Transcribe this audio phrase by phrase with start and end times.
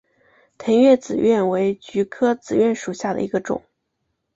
[0.57, 3.61] 腾越紫菀为菊科紫菀属下的一个种。